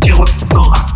[0.00, 0.93] ちょっと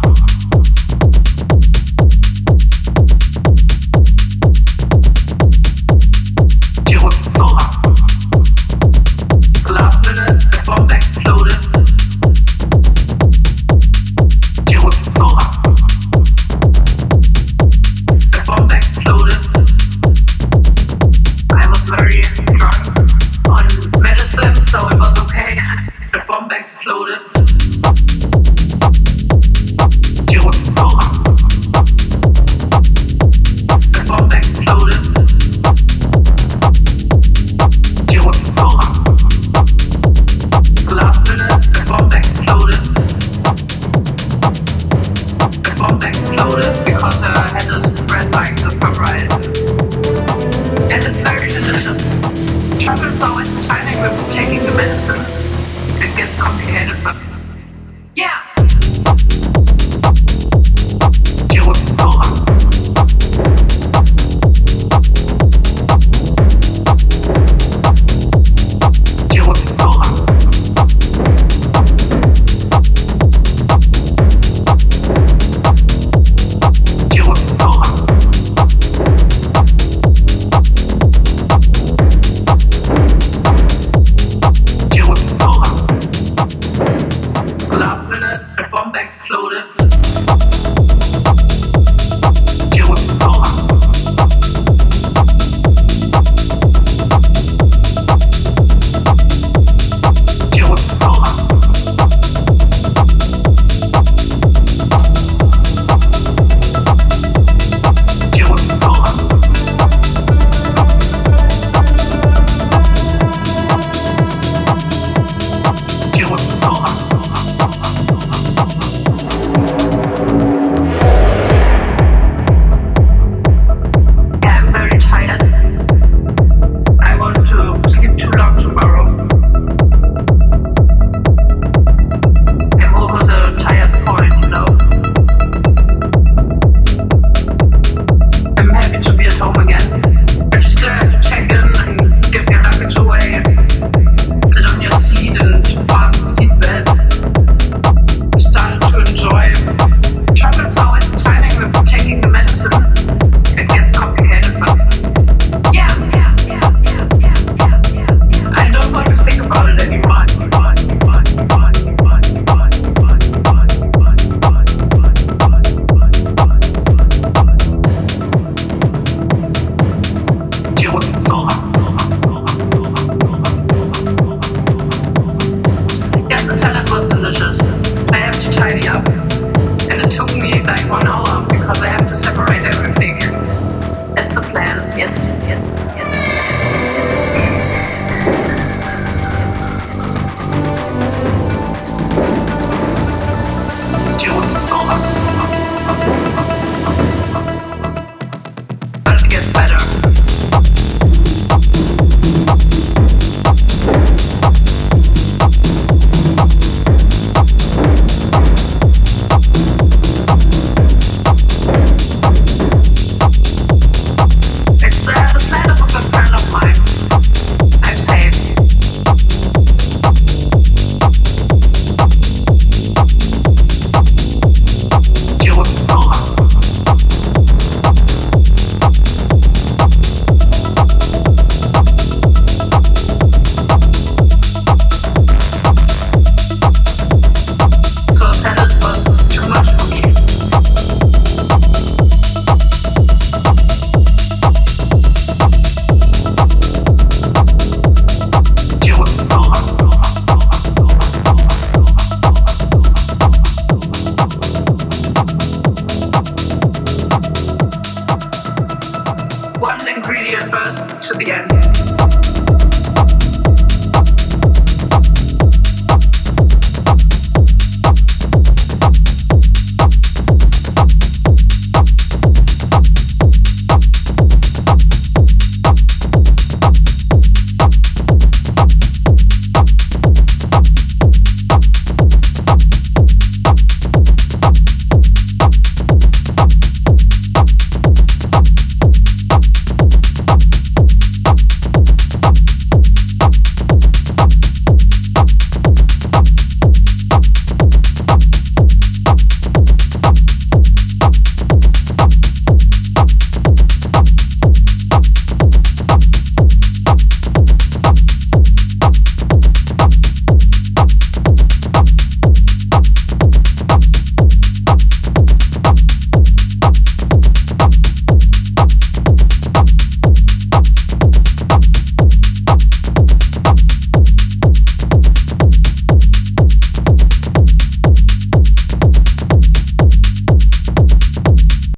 [259.99, 261.68] ingredient first to the end.